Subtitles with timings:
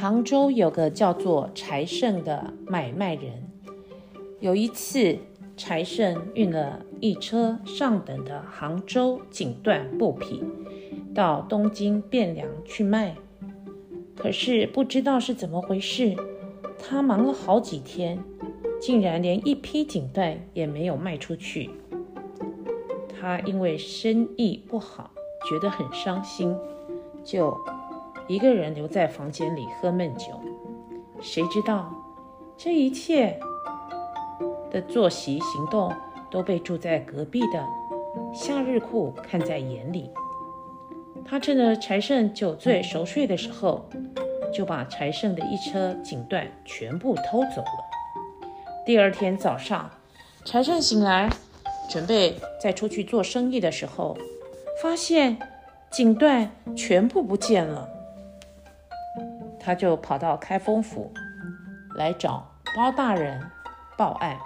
[0.00, 3.50] 杭州有个叫做柴胜的买卖人。
[4.38, 5.18] 有一次，
[5.56, 10.44] 柴胜运了一车上等的杭州锦缎布匹
[11.12, 13.16] 到东京汴梁去卖。
[14.14, 16.14] 可是不知道是怎么回事，
[16.78, 18.22] 他忙了好几天，
[18.80, 21.70] 竟然连一批锦缎也没有卖出去。
[23.20, 25.10] 他因为生意不好，
[25.50, 26.54] 觉得很伤心，
[27.24, 27.50] 就
[28.28, 30.40] 一个人留在房间里喝闷酒。
[31.20, 31.92] 谁知道
[32.56, 33.40] 这一切
[34.70, 35.92] 的作息行动
[36.30, 37.66] 都被住在隔壁的
[38.32, 40.10] 夏日库看在眼里。
[41.24, 43.88] 他趁着柴胜酒醉熟睡的时候，
[44.54, 48.44] 就把柴胜的一车锦缎全部偷走了。
[48.86, 49.90] 第二天早上，
[50.44, 51.28] 柴胜醒来，
[51.90, 54.16] 准备再出去做生意的时候，
[54.82, 55.38] 发现
[55.90, 57.88] 锦缎全部不见了。
[59.68, 61.12] 他就跑到开封府
[61.94, 62.42] 来找
[62.74, 63.38] 包大人
[63.98, 64.38] 报案。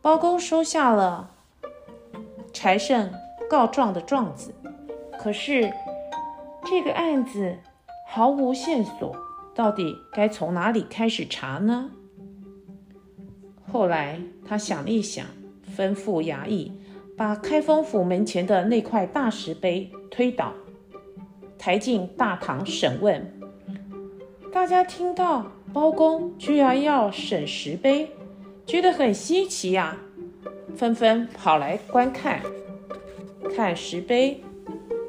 [0.00, 1.28] 包公收下了
[2.50, 3.12] 柴胜
[3.50, 4.54] 告状的状子，
[5.18, 5.70] 可是
[6.64, 7.58] 这个案子
[8.08, 9.14] 毫无线索，
[9.54, 11.90] 到底该从哪里开始查呢？
[13.70, 15.26] 后来他想了一想，
[15.76, 16.72] 吩咐衙役
[17.18, 20.54] 把开封府门前的那块大石碑推倒，
[21.60, 23.30] 抬进大堂审问。
[24.50, 25.44] 大家听到
[25.74, 28.10] 包公居然要审石碑，
[28.64, 29.98] 觉得很稀奇呀，
[30.74, 32.40] 纷纷跑来观看。
[33.54, 34.42] 看石碑，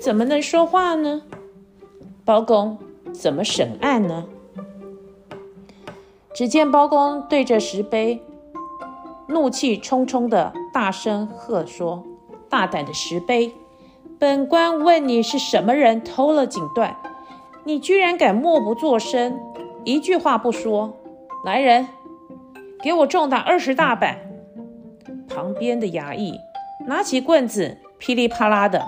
[0.00, 1.20] 怎么能说话呢？
[2.24, 2.78] 包公
[3.12, 4.24] 怎么审案呢？
[6.32, 8.22] 只见包公对着石碑，
[9.28, 12.06] 怒气冲冲的大声喝说
[12.48, 13.52] ：“大胆的石碑，
[14.20, 16.92] 本官问你是什么人偷了锦缎？
[17.62, 19.38] 你居然敢默不作声，
[19.84, 20.96] 一句话不说！
[21.44, 21.86] 来人，
[22.82, 24.18] 给我重打二十大板！”
[25.28, 26.40] 旁边的衙役
[26.86, 27.78] 拿起棍子。
[28.00, 28.86] 噼里啪啦的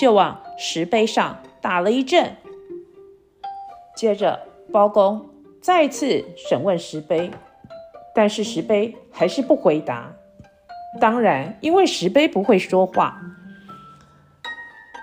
[0.00, 2.36] 就往石碑上打了一阵，
[3.96, 4.38] 接着
[4.70, 5.28] 包公
[5.60, 7.28] 再次审问石碑，
[8.14, 10.12] 但是石碑还是不回答。
[11.00, 13.20] 当然，因为石碑不会说话。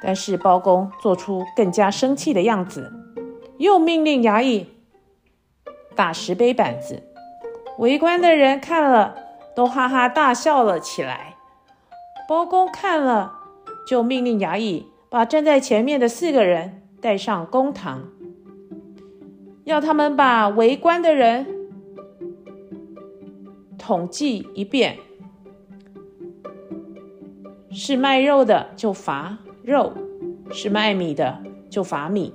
[0.02, 2.92] 但是包公做出更加生气的样子，
[3.58, 4.68] 又命令衙役
[5.96, 7.04] 打石碑板子。
[7.78, 9.16] 围观的人看了
[9.56, 11.36] 都哈哈大笑了起来。
[12.28, 13.38] 包公看了。
[13.88, 18.04] 就命令衙役把站在前面的四个人带上公堂，
[19.64, 21.48] 要他们把围观的人
[23.80, 25.00] 统计一遍，
[27.72, 29.94] 是卖肉的就罚肉，
[30.50, 31.38] 是卖米的
[31.70, 32.34] 就罚米，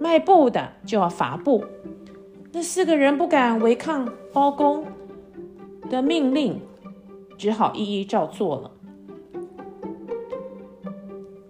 [0.00, 1.64] 卖布的就要罚布。
[2.50, 4.84] 那四个人不敢违抗包公
[5.88, 6.60] 的命令，
[7.38, 8.70] 只好一一照做了。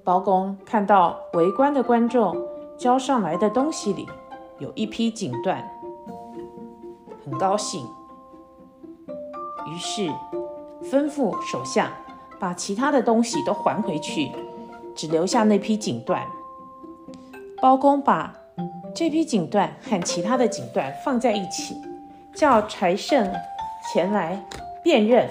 [0.05, 2.37] 包公看到围观的观众
[2.77, 4.07] 交上来的东西里
[4.59, 5.65] 有一批锦缎，
[7.25, 7.87] 很高兴，
[9.67, 10.11] 于是
[10.83, 11.91] 吩咐手下
[12.39, 14.31] 把其他的东西都还回去，
[14.95, 16.23] 只留下那匹锦缎。
[17.61, 18.35] 包公把
[18.95, 21.77] 这匹锦缎和其他的锦缎放在一起，
[22.35, 23.33] 叫柴胜
[23.93, 24.45] 前来
[24.83, 25.29] 辨认。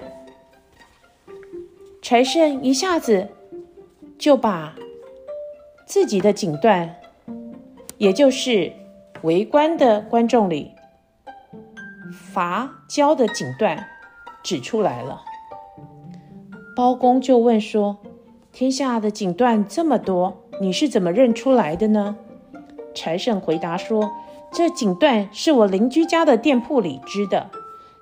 [2.02, 3.30] 柴胜一下子。
[4.22, 4.76] 就把
[5.88, 6.88] 自己的锦缎，
[7.98, 8.72] 也就是
[9.24, 10.76] 围观的观众里
[12.32, 13.84] 罚交的锦缎
[14.44, 15.24] 指出来了。
[16.76, 17.98] 包公就问说
[18.52, 22.18] ：“天下的锦缎这么多，你是怎么认出来的呢？”
[22.94, 24.12] 柴胜回答说
[24.52, 27.50] ：“这锦缎是我邻居家的店铺里织的，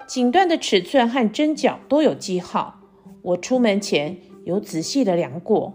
[0.08, 2.80] 锦缎的尺寸和针脚都有记号，
[3.22, 5.74] 我出门前有仔细的量过。”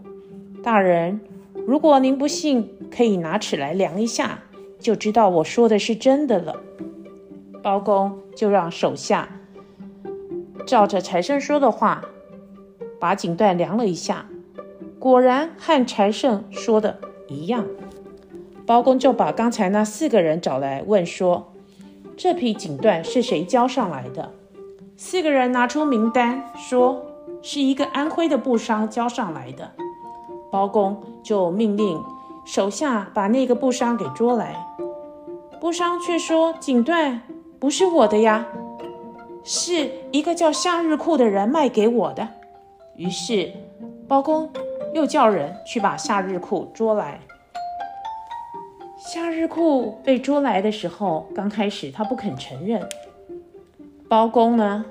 [0.64, 1.20] 大人，
[1.66, 4.40] 如果您不信，可以拿尺来量一下，
[4.80, 6.56] 就知道我说的是真的了。
[7.62, 9.28] 包公就让手下
[10.66, 12.04] 照着柴胜说的话，
[12.98, 14.26] 把锦缎量了一下，
[15.04, 16.96] 果然和柴胜说的
[17.28, 17.66] 一样。
[18.64, 21.52] 包公就把刚才那四个人找来问说
[22.16, 24.32] ：“这匹锦缎是谁交上来的？”
[24.96, 27.04] 四个人拿出名单，说
[27.42, 29.72] 是一个安徽的布商交上来的。
[30.50, 32.02] 包公就命令
[32.46, 34.56] 手下把那个布商给捉来，
[35.60, 37.18] 布商却说：“锦缎
[37.58, 38.46] 不是我的呀，
[39.42, 42.26] 是一个叫夏日库的人卖给我的。”
[42.96, 43.52] 于是
[44.08, 44.48] 包公
[44.94, 47.18] 又叫人去把夏日库捉来。
[48.96, 52.88] 夏日库被捉来的时候，刚开始他不肯承认。
[54.08, 54.84] 包公呢，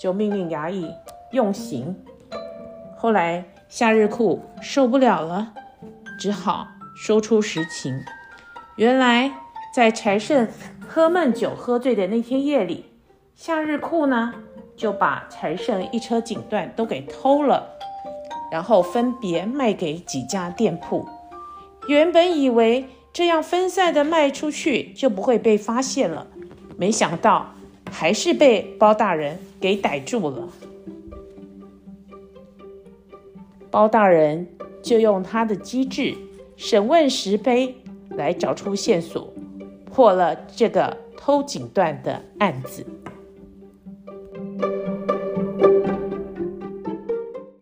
[0.00, 0.92] 就命令衙役
[1.30, 1.96] 用刑。
[2.96, 5.52] 后来夏日库受不了了，
[6.18, 6.66] 只好
[6.96, 7.96] 说出实情。
[8.74, 9.30] 原来
[9.72, 10.48] 在柴胜
[10.88, 12.86] 喝闷酒喝醉的那天夜里，
[13.36, 14.34] 夏日库呢
[14.76, 17.75] 就把柴胜一车锦缎都给偷了，
[18.50, 21.06] 然后分别卖给几家店铺。
[21.88, 26.26] 原本以为这样分散的卖出去就不会被发现了，
[26.76, 27.52] 没想到。
[27.88, 30.48] 还是被包大人给逮住了。
[33.70, 34.48] 包大人
[34.82, 36.12] 就用他的机智
[36.56, 37.76] 审问石碑
[38.10, 39.32] 来找出线索，
[39.84, 42.84] 破了这个偷锦缎的案子。